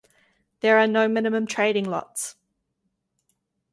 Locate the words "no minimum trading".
0.87-1.85